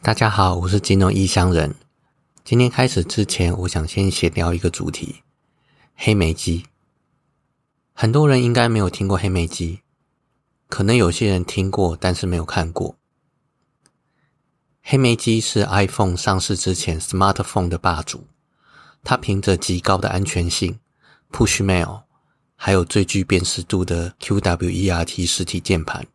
[0.00, 1.74] 大家好，我是金融异乡人。
[2.44, 5.22] 今天开始之前，我想先闲聊一个主题：
[5.96, 6.64] 黑莓机。
[7.92, 9.80] 很多人应该没有听过黑莓机，
[10.68, 12.96] 可能有些人听过，但是没有看过。
[14.82, 18.28] 黑莓机是 iPhone 上市之前 Smartphone 的霸主，
[19.02, 20.78] 它凭着极高的安全性、
[21.32, 22.02] Pushmail，
[22.54, 26.06] 还有最具辨识度的 QWERT 实体键盘。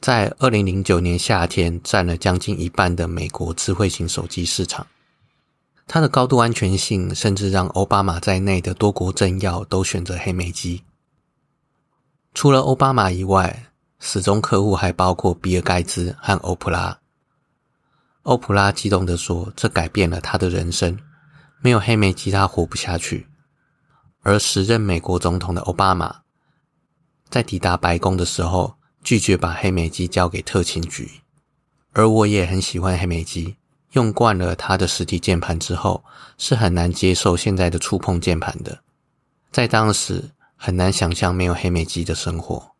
[0.00, 4.86] 在二零零九年夏天，占了将近一半的美国智慧型手机市场。
[5.86, 10.84] 它的高度安全性，甚至让奥巴马在内的多国政要都选择黑莓机。
[12.32, 13.66] 除了奥巴马以外，
[13.98, 16.98] 始终客户还包括比尔盖茨和欧普拉。
[18.22, 20.98] 欧普拉激动地说：“这改变了他的人生，
[21.60, 23.26] 没有黑莓机他活不下去。”
[24.22, 26.22] 而时任美国总统的奥巴马，
[27.28, 28.79] 在抵达白宫的时候。
[29.02, 31.10] 拒绝把黑莓机交给特勤局，
[31.92, 33.56] 而我也很喜欢黑莓机。
[33.92, 36.04] 用惯了它的实体键盘之后，
[36.38, 38.82] 是很难接受现在的触碰键盘的。
[39.50, 42.70] 在当时，很难想象没有黑莓机的生活。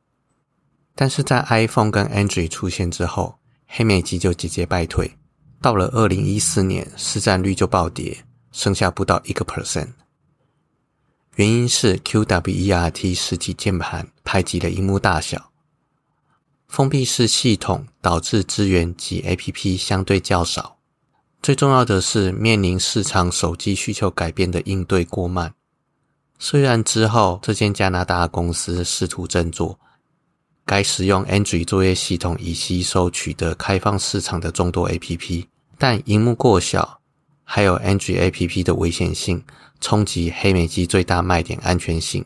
[0.95, 5.17] 但是在 iPhone 跟 Android 出现之后，黑莓机就节节败退。
[5.61, 9.89] 到了二零一四年，市占率就暴跌，剩下不到一个 percent。
[11.35, 15.50] 原因是 QWERT 实体键盘排挤了荧幕大小。
[16.71, 20.79] 封闭式系统导致资源及 APP 相对较少，
[21.43, 25.53] 最重要的是面临市场手机需求改变的应对过慢。
[26.39, 29.81] 虽然之后这间加拿大公司试图振作，
[30.65, 37.01] 该使用 Android 作业系统以吸收取得开放市场的众多 APP，但荧幕过小，
[37.43, 39.43] 还有 Android APP 的危险性，
[39.81, 42.25] 冲击黑莓机最大卖点安全性，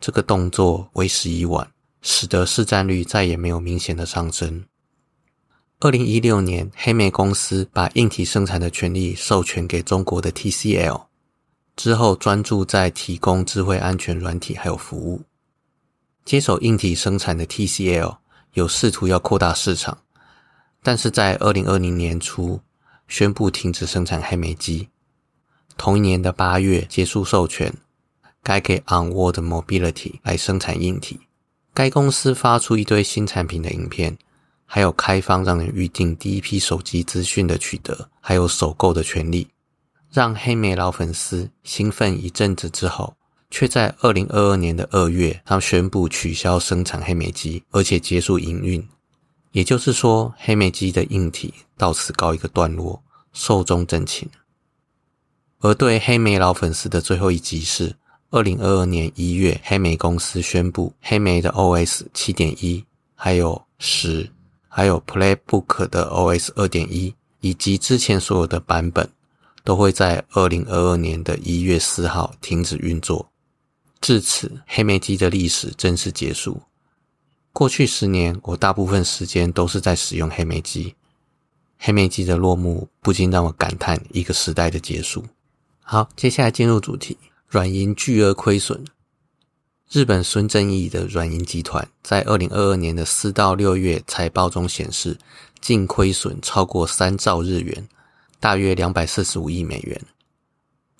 [0.00, 1.70] 这个动作为时已晚。
[2.00, 4.64] 使得市占率再也没有明显的上升。
[5.80, 11.04] 二零一六年，黑莓公司把硬体生产的权利授权给中国的 TCL，
[11.76, 15.22] 之后专注在提供智慧安全软体还有服务。
[16.24, 18.16] 接手硬体生产的 TCL
[18.54, 19.98] 有试图要扩大市场，
[20.82, 22.60] 但是在二零二零年初
[23.06, 24.88] 宣布停止生产黑莓机。
[25.76, 27.72] 同一年的八月结束授权，
[28.42, 31.20] 该给 Onward Mobility 来生产硬体。
[31.78, 34.18] 该公司发出一堆新产品的影片，
[34.66, 39.46] 还有开放让人预定第一批手机资讯的取得，还有首购的权利，
[40.10, 43.14] 让黑莓老粉丝兴奋一阵子之后，
[43.48, 48.84] 却在二零二二年的二月，他们宣布取消生产黑莓机，而且结束营运。
[49.52, 53.00] 也就是说，黑莓机的硬体到此告一个段落，
[53.32, 54.28] 寿终正寝。
[55.60, 57.94] 而对黑莓老粉丝的最后一集是。
[58.30, 62.84] 二零二二年一月，黑莓公司宣布，黑莓的 OS 七点一，
[63.14, 64.30] 还有十，
[64.68, 69.08] 还有 Playbook 的 OS 二点一，以及之前所有的版本，
[69.64, 73.30] 都会在二零二二年的一月四号停止运作。
[74.02, 76.60] 至此，黑莓机的历史正式结束。
[77.54, 80.94] 过去十年，我大部分时间都是在使用黑莓机。
[81.78, 85.24] 黑莓机的落幕，不禁让我感叹一个时代的结束。
[85.80, 87.16] 好，接下来进入主题。
[87.50, 88.84] 软银巨额亏损。
[89.90, 95.16] 日本孙正义的软银集团在二零二二年的四到六月财报中显示，
[95.58, 97.88] 净亏损超过三兆日元，
[98.38, 99.98] 大约两百四十五亿美元。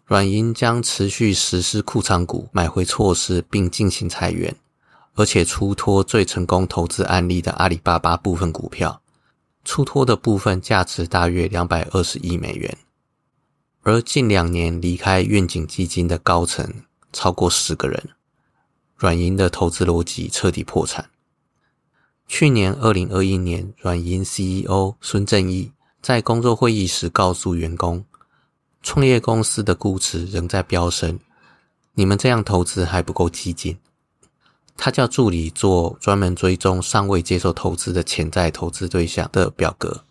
[0.07, 4.57] 软银将持续实施库藏股买回措施，并进行裁员，
[5.17, 9.03] 而且出脱最成功投资案例的阿里巴巴部分股票，
[9.67, 12.79] 出脱的部分价值大约两百二十亿美元。
[13.83, 18.11] 而近两年离开愿景基金的高层超过十个人，
[18.97, 21.11] 软银的投资逻辑彻底破产。
[22.27, 25.73] 去年二零二一年，软银 CEO 孙正义
[26.03, 28.05] 在工作会议时告诉员工，
[28.83, 31.19] 创业公司的估值仍在飙升，
[31.95, 33.79] 你们这样投资还不够激进。
[34.77, 40.05] 他叫助理做专门追踪尚未接受投资的潜在投资对象的表格，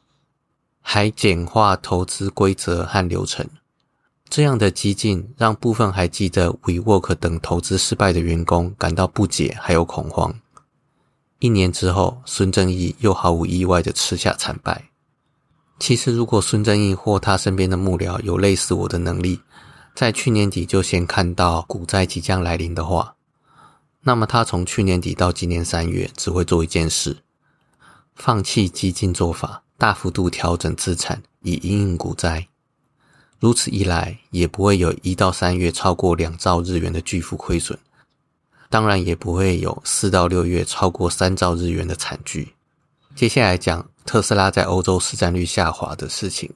[0.90, 3.46] 还简化投资规则和流程。
[4.30, 10.34] 这样的激进让部分还记得 WeWork 等投资失败的员工感到不解，还有恐慌。
[11.40, 14.86] 一年之后，孙正义又毫无意外的吃下惨败。
[15.78, 19.42] 其实，如果孙正义或他身边的幕僚有类似我的能力，
[19.94, 23.16] 在去年底就先看到股灾即将来临的话，
[24.04, 27.18] 那么他从去年底到今年三月只会做一件事：
[28.16, 32.48] 放弃激进做法，大幅度调整资产，以应应股灾。
[33.40, 37.78] 如此一来，也不会有一到三月超过两兆日元的巨幅亏损，
[38.70, 42.54] 当然也不会有四到六月超过三兆日元的惨剧。
[43.16, 46.52] 接下来讲特斯拉在欧洲市占率下滑的事情。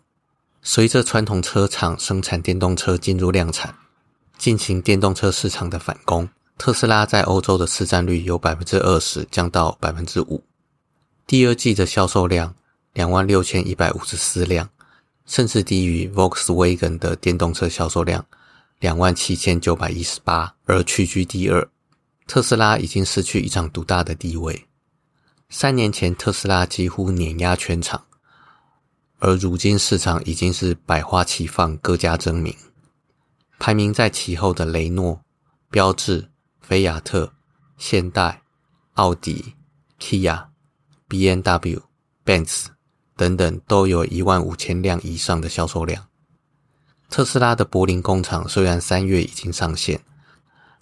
[0.64, 3.76] 随着传统车厂生产电动车进入量产，
[4.38, 6.28] 进行电动车市场的反攻，
[6.58, 10.44] 特斯拉在欧洲的市占率由百分之二十降到百分之五。
[11.26, 12.54] 第二季的销售量
[12.94, 14.70] 两万六千一百五十四辆，
[15.26, 18.26] 甚至低于 Volkswagen 的电动车销售量
[18.80, 21.70] 两万七千九百一十八，而屈居第二。
[22.28, 24.68] 特斯拉已经失去一场独大的地位。
[25.50, 28.06] 三年前，特斯拉几乎碾压全场。
[29.20, 32.56] 而如今市场已经是百花齐放，各家争鸣。
[33.60, 35.22] 排名在其后的雷诺、
[35.70, 36.30] 标致、
[36.60, 37.32] 菲亚特、
[37.78, 38.42] 现代、
[38.94, 39.54] 奥迪、
[40.00, 40.48] Kia、
[41.08, 41.82] B N W、
[42.26, 42.66] Benz
[43.16, 46.08] 等等都有一万五千辆以上的销售量。
[47.10, 50.02] 特斯拉的柏林工厂虽然三月已经上线，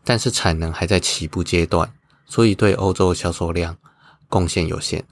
[0.03, 1.91] 但是产能还在起步阶段，
[2.25, 3.77] 所以对欧洲销售量
[4.27, 5.05] 贡献有限。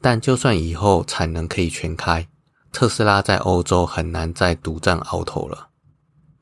[0.00, 2.28] 但就算以后产能可以全开，
[2.72, 5.68] 特斯拉在欧洲很难再独占鳌头了。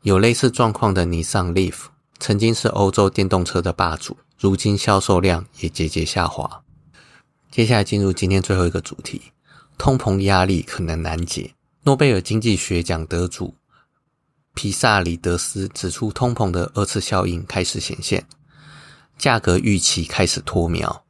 [0.03, 1.87] 有类似状况的尼桑 Leaf
[2.19, 6.63] 曾经是欧洲电动车的霸主，如今销售量也节节下滑。
[7.51, 9.33] 接下来进入今天最后一个主题：
[9.81, 11.55] 通膨压力可能难解。
[11.85, 13.55] 诺贝尔经济学奖得主
[14.53, 18.23] 皮萨里德斯指出，通膨的二次效应开始显现，
[19.17, 21.03] 价格预期开始脱苗。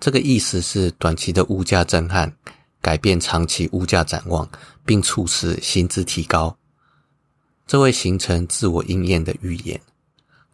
[0.00, 2.34] 这个意思是短期的物价震撼。
[2.80, 4.48] 改变长期物价展望，
[4.86, 6.56] 并促使薪资提高，
[7.66, 9.78] 这会形成自我应验的预言，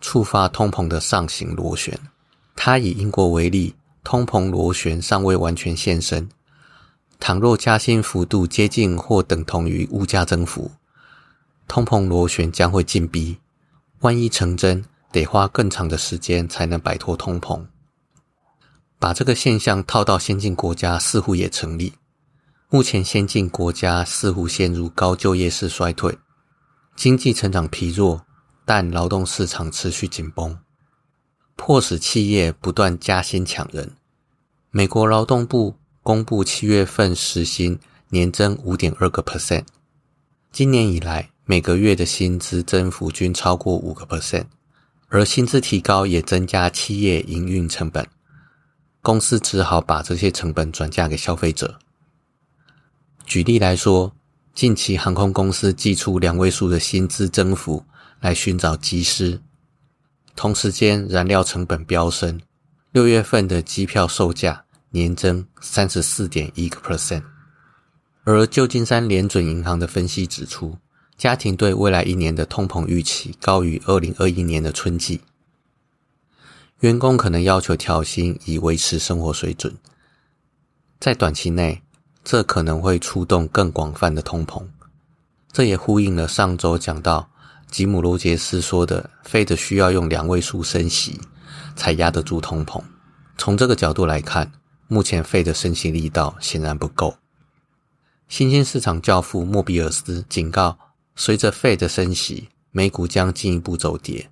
[0.00, 1.96] 触发通膨的上行螺旋。
[2.56, 3.74] 他以英国为例，
[4.04, 6.28] 通膨螺旋尚未完全现身。
[7.20, 10.72] 倘若加薪幅度接近或等同于物价增幅，
[11.68, 13.38] 通膨螺旋将会进逼。
[14.00, 17.66] 万一成真，得花更长的时间才能摆脱通膨。
[18.98, 21.92] 把这个现象套到先进国家，似乎也成立。
[22.70, 26.18] 目前，先进国家似乎陷入高就业式衰退，
[26.96, 28.24] 经济成长疲弱，
[28.64, 30.58] 但劳动市场持续紧绷，
[31.56, 33.96] 迫使企业不断加薪抢人。
[34.70, 39.64] 美国劳动部公布七月份时薪年增五点二个 percent，
[40.50, 44.46] 今年以来每个月的薪资增幅均超过五个 percent，
[45.08, 48.06] 而薪资提高也增加企业营运成本，
[49.02, 51.78] 公司只好把这些成本转嫁给消费者。
[53.26, 54.16] 举例来说，
[54.54, 57.84] 近期航空公司寄出两位数的薪资增幅
[58.20, 59.42] 来寻找机师，
[60.34, 62.40] 同时间燃料成本飙升，
[62.90, 67.22] 六月份的机票售价年增三十四点一个 percent。
[68.24, 70.76] 而旧金山联准银行的分析指出，
[71.16, 75.20] 家庭对未来一年的通膨预期高于二零二一年的春季，
[76.80, 79.74] 员工可能要求调薪以维持生活水准，
[80.98, 81.82] 在短期内。
[82.22, 84.62] 这可能会触动更广泛的通膨，
[85.50, 87.26] 这也呼应了上周讲到
[87.70, 91.18] 吉姆·罗杰斯说的，Fed 需要用两位数升息
[91.74, 92.78] 才压得住通膨。
[93.38, 94.52] 从这个角度来看，
[94.92, 97.16] 目前 Fed 升息力道显然不够。
[98.26, 100.76] 新兴市场教父莫比尔斯警告，
[101.14, 104.28] 随着 Fed 升息，美股将进一步走跌。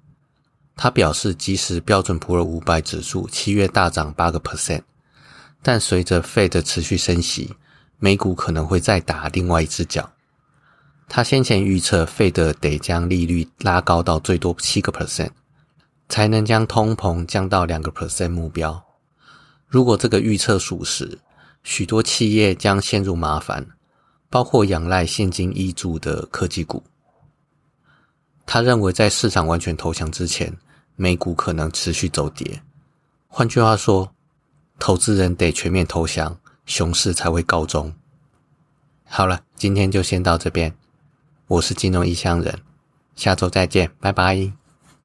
[0.74, 4.82] 他表示，即使标准普尔五百指数七月大涨八个 percent，
[5.62, 7.54] 但随着 Fed 持续升息，
[8.00, 10.10] 美股可能会再打另外一只脚。
[11.08, 15.30] 他先前预测，费德得将利率拉高到最多七个 percent，
[16.08, 18.87] 才能将通膨降到两个 percent 目标。
[19.68, 21.18] 如果这个预测属实，
[21.62, 23.66] 许多企业将陷入麻烦，
[24.28, 26.82] 包括仰赖现金依助的科技股。
[28.46, 30.56] 他认为，在市场完全投降之前，
[30.96, 32.62] 美股可能持续走跌。
[33.26, 34.14] 换句话说，
[34.78, 36.40] 投资人得全面投降。
[36.68, 37.94] 熊市才会告终。
[39.04, 40.74] 好了，今天就先到这边。
[41.46, 42.60] 我是金融异乡人，
[43.16, 44.57] 下周再见，拜拜。